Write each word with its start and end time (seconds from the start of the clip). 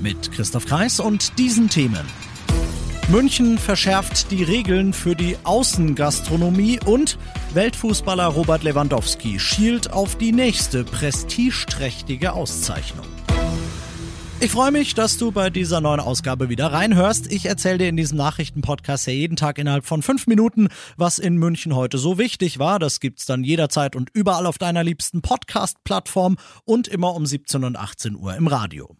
Mit 0.00 0.32
Christoph 0.32 0.66
Kreis 0.66 0.98
und 0.98 1.38
diesen 1.38 1.68
Themen. 1.68 2.06
München 3.08 3.58
verschärft 3.58 4.30
die 4.30 4.44
Regeln 4.44 4.92
für 4.92 5.14
die 5.14 5.36
Außengastronomie 5.42 6.80
und 6.84 7.18
Weltfußballer 7.54 8.26
Robert 8.26 8.62
Lewandowski 8.62 9.40
schielt 9.40 9.92
auf 9.92 10.16
die 10.16 10.32
nächste 10.32 10.84
prestigeträchtige 10.84 12.32
Auszeichnung. 12.32 13.06
Ich 14.42 14.52
freue 14.52 14.70
mich, 14.70 14.94
dass 14.94 15.18
du 15.18 15.32
bei 15.32 15.50
dieser 15.50 15.82
neuen 15.82 16.00
Ausgabe 16.00 16.48
wieder 16.48 16.72
reinhörst. 16.72 17.30
Ich 17.30 17.44
erzähle 17.44 17.76
dir 17.76 17.88
in 17.90 17.96
diesem 17.98 18.16
Nachrichtenpodcast 18.16 19.06
ja 19.08 19.12
jeden 19.12 19.36
Tag 19.36 19.58
innerhalb 19.58 19.84
von 19.84 20.00
fünf 20.00 20.26
Minuten, 20.26 20.68
was 20.96 21.18
in 21.18 21.36
München 21.36 21.74
heute 21.74 21.98
so 21.98 22.16
wichtig 22.16 22.58
war. 22.58 22.78
Das 22.78 23.00
gibt's 23.00 23.26
dann 23.26 23.44
jederzeit 23.44 23.96
und 23.96 24.08
überall 24.14 24.46
auf 24.46 24.56
deiner 24.56 24.82
liebsten 24.82 25.20
Podcast-Plattform 25.20 26.38
und 26.64 26.88
immer 26.88 27.14
um 27.14 27.26
17 27.26 27.64
und 27.64 27.76
18 27.76 28.16
Uhr 28.16 28.34
im 28.34 28.46
Radio. 28.46 28.96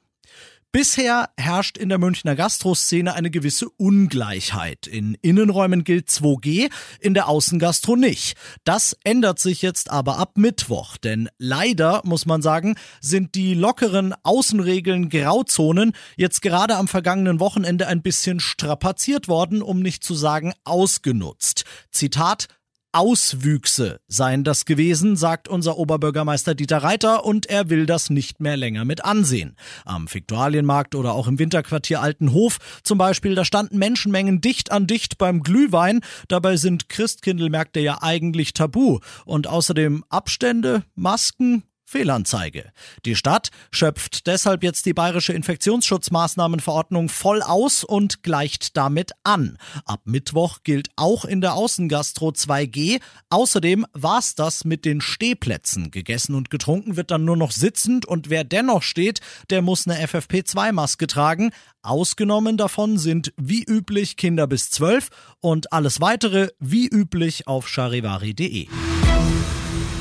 Bisher 0.73 1.31
herrscht 1.37 1.79
in 1.79 1.89
der 1.89 1.99
Münchner 1.99 2.37
Gastroszene 2.37 3.15
eine 3.15 3.33
gewisse 3.33 3.69
Ungleichheit. 3.71 4.87
In 4.87 5.15
Innenräumen 5.21 5.83
gilt 5.83 6.09
2G, 6.09 6.71
in 7.01 7.13
der 7.13 7.29
Außengastro 7.29 7.97
nicht. 7.97 8.37
Das 8.63 8.97
ändert 9.03 9.41
sich 9.41 9.63
jetzt 9.63 9.91
aber 9.91 10.19
ab 10.19 10.37
Mittwoch, 10.37 10.97
denn 10.97 11.29
leider, 11.39 12.03
muss 12.05 12.25
man 12.25 12.41
sagen, 12.41 12.77
sind 13.01 13.35
die 13.35 13.55
lockeren 13.55 14.15
Außenregeln 14.23 15.09
Grauzonen 15.09 15.91
jetzt 16.17 16.41
gerade 16.41 16.77
am 16.77 16.87
vergangenen 16.87 17.41
Wochenende 17.41 17.89
ein 17.89 18.01
bisschen 18.01 18.39
strapaziert 18.39 19.27
worden, 19.27 19.63
um 19.63 19.81
nicht 19.81 20.05
zu 20.05 20.15
sagen 20.15 20.53
ausgenutzt. 20.63 21.65
Zitat 21.91 22.47
Auswüchse 22.93 24.01
seien 24.09 24.43
das 24.43 24.65
gewesen, 24.65 25.17
sagt 25.17 25.49
unser 25.49 25.79
Oberbürgermeister 25.79 26.55
Dieter 26.55 26.79
Reiter 26.79 27.25
und 27.25 27.47
er 27.47 27.71
will 27.71 27.87
das 27.87 28.11
nicht 28.11 28.41
mehr 28.41 28.57
länger 28.57 28.85
mit 28.85 29.05
ansehen. 29.05 29.57
Am 29.85 30.13
Viktualienmarkt 30.13 30.95
oder 30.95 31.13
auch 31.13 31.29
im 31.29 31.39
Winterquartier 31.39 32.01
Altenhof 32.01 32.59
zum 32.83 32.99
Beispiel, 32.99 33.35
da 33.35 33.45
standen 33.45 33.79
Menschenmengen 33.79 34.41
dicht 34.41 34.73
an 34.73 34.87
dicht 34.87 35.19
beim 35.19 35.43
Glühwein. 35.43 36.01
Dabei 36.29 36.57
sind 36.57 36.89
Christkindlmärkte 36.89 37.81
ja 37.81 37.99
eigentlich 38.03 38.55
tabu. 38.55 38.99
Und 39.25 39.47
außerdem 39.47 40.05
Abstände, 40.09 40.83
Masken, 40.95 41.63
Fehlanzeige. 41.91 42.71
Die 43.05 43.17
Stadt 43.17 43.51
schöpft 43.73 44.29
deshalb 44.29 44.63
jetzt 44.63 44.87
die 44.87 44.95
bayerische 44.95 45.33
Infektionsschutzmaßnahmenverordnung 45.33 47.09
voll 47.09 47.43
aus 47.43 47.83
und 47.83 48.23
gleicht 48.23 48.77
damit 48.77 49.11
an. 49.25 49.59
Ab 49.87 50.03
Mittwoch 50.05 50.59
gilt 50.63 50.91
auch 50.95 51.25
in 51.25 51.41
der 51.41 51.55
Außengastro 51.55 52.29
2G. 52.29 53.01
Außerdem 53.29 53.87
war's 53.93 54.37
das 54.37 54.65
mit 54.65 54.85
den 54.85 55.01
Stehplätzen. 55.01 55.91
Gegessen 55.91 56.37
und 56.37 56.49
getrunken 56.49 56.97
wird 56.97 57.11
dann 57.11 57.25
nur 57.25 57.37
noch 57.37 57.51
sitzend 57.51 58.07
und 58.07 58.31
wer 58.31 58.45
dennoch 58.45 58.85
steht, 58.85 59.21
der 59.51 59.61
muss 59.61 59.89
eine 59.89 60.01
FFP2-Maske 60.07 61.09
tragen. 61.09 61.51
Ausgenommen 61.83 62.57
davon 62.57 62.99
sind 62.99 63.33
wie 63.37 63.65
üblich 63.65 64.17
Kinder 64.17 64.47
bis 64.47 64.71
12 64.71 65.09
und 65.41 65.73
alles 65.73 66.01
weitere 66.01 66.51
wie 66.61 66.87
üblich 66.87 67.49
auf 67.49 67.69
charivari.de. 67.69 68.69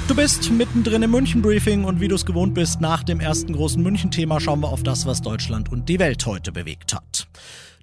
Du 0.10 0.16
bist 0.16 0.50
mittendrin 0.50 1.04
im 1.04 1.12
München-Briefing 1.12 1.84
und 1.84 2.02
wie 2.02 2.08
du 2.08 2.16
es 2.16 2.26
gewohnt 2.26 2.56
bist, 2.56 2.82
nach 2.82 3.04
dem 3.04 3.20
ersten 3.20 3.54
großen 3.54 3.82
München-Thema 3.84 4.40
schauen 4.40 4.60
wir 4.62 4.70
auf 4.70 4.82
das, 4.82 5.06
was 5.06 5.22
Deutschland 5.22 5.72
und 5.72 5.88
die 5.88 6.00
Welt 6.00 6.26
heute 6.26 6.52
bewegt 6.52 6.96
hat. 6.96 7.28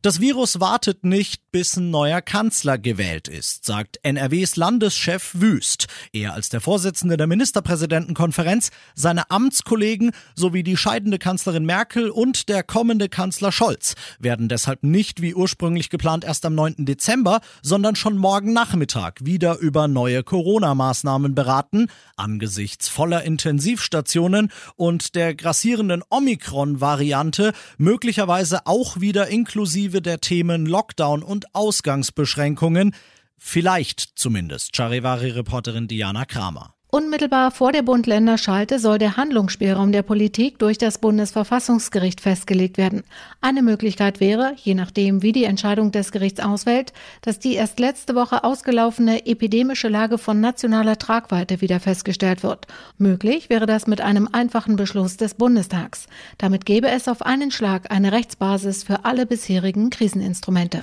Das 0.06 0.20
Virus 0.20 0.60
wartet 0.60 1.02
nicht, 1.02 1.42
bis 1.50 1.76
ein 1.76 1.90
neuer 1.90 2.22
Kanzler 2.22 2.78
gewählt 2.78 3.26
ist, 3.26 3.64
sagt 3.64 3.98
NRWs 4.04 4.54
Landeschef 4.54 5.32
Wüst. 5.34 5.88
Er 6.12 6.34
als 6.34 6.48
der 6.48 6.60
Vorsitzende 6.60 7.16
der 7.16 7.26
Ministerpräsidentenkonferenz, 7.26 8.70
seine 8.94 9.28
Amtskollegen 9.32 10.12
sowie 10.36 10.62
die 10.62 10.76
scheidende 10.76 11.18
Kanzlerin 11.18 11.66
Merkel 11.66 12.08
und 12.08 12.48
der 12.48 12.62
kommende 12.62 13.08
Kanzler 13.08 13.50
Scholz 13.50 13.96
werden 14.20 14.48
deshalb 14.48 14.84
nicht 14.84 15.22
wie 15.22 15.34
ursprünglich 15.34 15.90
geplant 15.90 16.22
erst 16.24 16.44
am 16.44 16.54
9. 16.54 16.84
Dezember, 16.84 17.40
sondern 17.60 17.96
schon 17.96 18.16
morgen 18.16 18.52
Nachmittag 18.52 19.24
wieder 19.24 19.58
über 19.58 19.88
neue 19.88 20.22
Corona-Maßnahmen 20.22 21.34
beraten, 21.34 21.88
angesichts 22.14 22.88
voller 22.88 23.24
Intensivstationen 23.24 24.52
und 24.76 25.16
der 25.16 25.34
grassierenden 25.34 26.04
Omikron-Variante 26.10 27.52
möglicherweise 27.78 28.68
auch 28.68 29.00
wieder 29.00 29.26
inklusive 29.26 29.95
inklusive 29.96 30.02
der 30.02 30.20
Themen 30.20 30.66
Lockdown 30.66 31.22
und 31.22 31.54
Ausgangsbeschränkungen. 31.54 32.94
Vielleicht 33.38 34.12
zumindest, 34.16 34.76
Charivari-Reporterin 34.76 35.88
Diana 35.88 36.24
Kramer. 36.24 36.75
Unmittelbar 36.96 37.50
vor 37.50 37.72
der 37.72 37.82
Bund-Länder-Schalte 37.82 38.78
soll 38.78 38.96
der 38.96 39.18
Handlungsspielraum 39.18 39.92
der 39.92 40.00
Politik 40.00 40.58
durch 40.58 40.78
das 40.78 40.96
Bundesverfassungsgericht 40.96 42.22
festgelegt 42.22 42.78
werden. 42.78 43.02
Eine 43.42 43.60
Möglichkeit 43.60 44.18
wäre, 44.18 44.54
je 44.56 44.72
nachdem, 44.72 45.20
wie 45.20 45.32
die 45.32 45.44
Entscheidung 45.44 45.92
des 45.92 46.10
Gerichts 46.10 46.40
ausfällt, 46.40 46.94
dass 47.20 47.38
die 47.38 47.52
erst 47.52 47.80
letzte 47.80 48.14
Woche 48.14 48.44
ausgelaufene 48.44 49.26
epidemische 49.26 49.88
Lage 49.88 50.16
von 50.16 50.40
nationaler 50.40 50.96
Tragweite 50.96 51.60
wieder 51.60 51.80
festgestellt 51.80 52.42
wird. 52.42 52.66
Möglich 52.96 53.50
wäre 53.50 53.66
das 53.66 53.86
mit 53.86 54.00
einem 54.00 54.26
einfachen 54.32 54.76
Beschluss 54.76 55.18
des 55.18 55.34
Bundestags. 55.34 56.06
Damit 56.38 56.64
gäbe 56.64 56.88
es 56.88 57.08
auf 57.08 57.20
einen 57.20 57.50
Schlag 57.50 57.90
eine 57.90 58.12
Rechtsbasis 58.12 58.84
für 58.84 59.04
alle 59.04 59.26
bisherigen 59.26 59.90
Kriseninstrumente. 59.90 60.82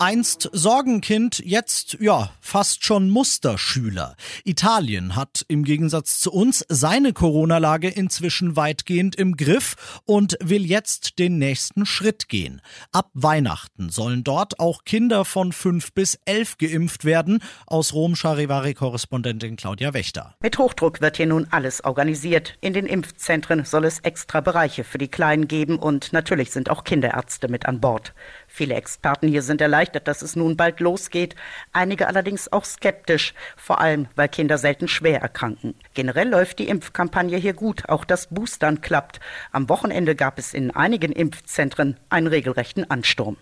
Einst 0.00 0.48
Sorgenkind, 0.52 1.42
jetzt 1.44 1.96
ja 1.98 2.30
fast 2.40 2.84
schon 2.84 3.10
Musterschüler. 3.10 4.14
Italien 4.44 5.16
hat 5.16 5.44
im 5.48 5.64
Gegensatz 5.64 6.20
zu 6.20 6.32
uns 6.32 6.64
seine 6.68 7.12
Corona-Lage 7.12 7.88
inzwischen 7.88 8.54
weitgehend 8.54 9.16
im 9.16 9.36
Griff 9.36 10.00
und 10.04 10.38
will 10.40 10.64
jetzt 10.64 11.18
den 11.18 11.38
nächsten 11.38 11.84
Schritt 11.84 12.28
gehen. 12.28 12.62
Ab 12.92 13.10
Weihnachten 13.12 13.90
sollen 13.90 14.22
dort 14.22 14.60
auch 14.60 14.84
Kinder 14.84 15.24
von 15.24 15.50
fünf 15.50 15.92
bis 15.92 16.16
elf 16.26 16.58
geimpft 16.58 17.04
werden. 17.04 17.42
Aus 17.66 17.92
Rom 17.92 18.14
Charivari-Korrespondentin 18.14 19.56
Claudia 19.56 19.94
Wächter. 19.94 20.36
Mit 20.38 20.58
Hochdruck 20.58 21.00
wird 21.00 21.16
hier 21.16 21.26
nun 21.26 21.48
alles 21.50 21.82
organisiert. 21.82 22.54
In 22.60 22.72
den 22.72 22.86
Impfzentren 22.86 23.64
soll 23.64 23.84
es 23.84 23.98
extra 23.98 24.42
Bereiche 24.42 24.84
für 24.84 24.98
die 24.98 25.08
Kleinen 25.08 25.48
geben 25.48 25.76
und 25.76 26.12
natürlich 26.12 26.52
sind 26.52 26.70
auch 26.70 26.84
Kinderärzte 26.84 27.48
mit 27.48 27.66
an 27.66 27.80
Bord. 27.80 28.14
Viele 28.46 28.76
Experten 28.76 29.26
hier 29.26 29.42
sind 29.42 29.60
erleichtert, 29.60 29.87
dass 29.96 30.22
es 30.22 30.36
nun 30.36 30.56
bald 30.56 30.80
losgeht, 30.80 31.34
einige 31.72 32.06
allerdings 32.06 32.52
auch 32.52 32.64
skeptisch, 32.64 33.34
vor 33.56 33.80
allem 33.80 34.08
weil 34.16 34.28
Kinder 34.28 34.58
selten 34.58 34.88
schwer 34.88 35.20
erkranken. 35.20 35.74
Generell 35.94 36.28
läuft 36.28 36.58
die 36.58 36.68
Impfkampagne 36.68 37.38
hier 37.38 37.54
gut, 37.54 37.88
auch 37.88 38.04
das 38.04 38.28
Boostern 38.28 38.80
klappt. 38.80 39.20
Am 39.52 39.68
Wochenende 39.68 40.14
gab 40.14 40.38
es 40.38 40.54
in 40.54 40.70
einigen 40.70 41.12
Impfzentren 41.12 41.96
einen 42.10 42.26
regelrechten 42.26 42.90
Ansturm. 42.90 43.36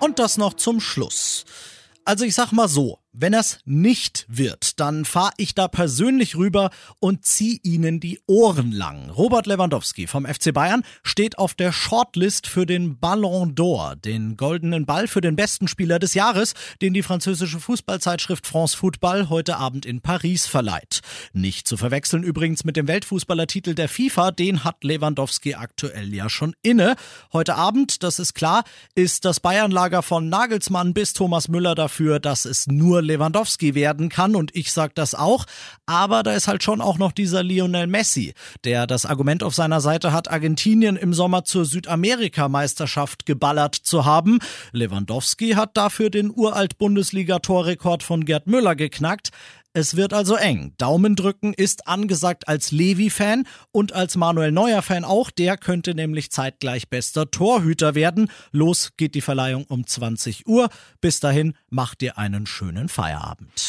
Und 0.00 0.18
das 0.18 0.36
noch 0.36 0.54
zum 0.54 0.80
Schluss. 0.80 1.44
Also 2.04 2.24
ich 2.24 2.34
sag 2.34 2.52
mal 2.52 2.68
so, 2.68 3.00
wenn 3.18 3.32
das 3.32 3.60
nicht 3.64 4.26
wird, 4.28 4.78
dann 4.78 5.06
fahre 5.06 5.32
ich 5.38 5.54
da 5.54 5.68
persönlich 5.68 6.36
rüber 6.36 6.70
und 6.98 7.24
zieh 7.24 7.60
ihnen 7.62 7.98
die 7.98 8.20
Ohren 8.26 8.72
lang. 8.72 9.08
Robert 9.08 9.46
Lewandowski 9.46 10.06
vom 10.06 10.26
FC 10.26 10.52
Bayern 10.52 10.82
steht 11.02 11.38
auf 11.38 11.54
der 11.54 11.72
Shortlist 11.72 12.46
für 12.46 12.66
den 12.66 12.98
Ballon 12.98 13.54
d'Or, 13.54 13.96
den 13.96 14.36
goldenen 14.36 14.84
Ball 14.84 15.08
für 15.08 15.22
den 15.22 15.34
besten 15.34 15.66
Spieler 15.66 15.98
des 15.98 16.12
Jahres, 16.12 16.52
den 16.82 16.92
die 16.92 17.02
französische 17.02 17.58
Fußballzeitschrift 17.58 18.46
France 18.46 18.76
Football 18.76 19.30
heute 19.30 19.56
Abend 19.56 19.86
in 19.86 20.02
Paris 20.02 20.46
verleiht. 20.46 21.00
Nicht 21.32 21.66
zu 21.66 21.78
verwechseln 21.78 22.22
übrigens 22.22 22.64
mit 22.64 22.76
dem 22.76 22.86
Weltfußballertitel 22.86 23.74
der 23.74 23.88
FIFA, 23.88 24.30
den 24.30 24.62
hat 24.62 24.84
Lewandowski 24.84 25.54
aktuell 25.54 26.12
ja 26.12 26.28
schon 26.28 26.54
inne. 26.62 26.96
Heute 27.32 27.54
Abend, 27.54 28.02
das 28.02 28.18
ist 28.18 28.34
klar, 28.34 28.64
ist 28.94 29.24
das 29.24 29.40
Bayernlager 29.40 30.02
von 30.02 30.28
Nagelsmann 30.28 30.92
bis 30.92 31.14
Thomas 31.14 31.48
Müller 31.48 31.74
dafür, 31.74 32.20
dass 32.20 32.44
es 32.44 32.66
nur 32.66 33.05
Lewandowski 33.06 33.74
werden 33.74 34.08
kann 34.08 34.36
und 34.36 34.54
ich 34.54 34.72
sag 34.72 34.94
das 34.94 35.14
auch, 35.14 35.46
aber 35.86 36.22
da 36.22 36.32
ist 36.32 36.48
halt 36.48 36.62
schon 36.62 36.80
auch 36.80 36.98
noch 36.98 37.12
dieser 37.12 37.42
Lionel 37.42 37.86
Messi, 37.86 38.34
der 38.64 38.86
das 38.86 39.06
Argument 39.06 39.42
auf 39.42 39.54
seiner 39.54 39.80
Seite 39.80 40.12
hat, 40.12 40.30
Argentinien 40.30 40.96
im 40.96 41.14
Sommer 41.14 41.44
zur 41.44 41.64
Südamerika-Meisterschaft 41.64 43.26
geballert 43.26 43.74
zu 43.74 44.04
haben. 44.04 44.38
Lewandowski 44.72 45.52
hat 45.52 45.76
dafür 45.76 46.10
den 46.10 46.30
uralt 46.30 46.78
Bundesliga-Torrekord 46.78 48.02
von 48.02 48.24
Gerd 48.24 48.46
Müller 48.46 48.76
geknackt. 48.76 49.30
Es 49.76 49.94
wird 49.94 50.14
also 50.14 50.36
eng. 50.36 50.72
Daumen 50.78 51.16
drücken 51.16 51.52
ist 51.52 51.86
angesagt 51.86 52.48
als 52.48 52.70
Levi-Fan 52.72 53.46
und 53.72 53.92
als 53.92 54.16
Manuel 54.16 54.50
Neuer-Fan 54.50 55.04
auch. 55.04 55.30
Der 55.30 55.58
könnte 55.58 55.94
nämlich 55.94 56.30
zeitgleich 56.30 56.88
bester 56.88 57.30
Torhüter 57.30 57.94
werden. 57.94 58.30
Los 58.52 58.92
geht 58.96 59.14
die 59.14 59.20
Verleihung 59.20 59.66
um 59.66 59.86
20 59.86 60.46
Uhr. 60.46 60.70
Bis 61.02 61.20
dahin 61.20 61.52
macht 61.68 62.02
ihr 62.02 62.16
einen 62.16 62.46
schönen 62.46 62.88
Feierabend. 62.88 63.65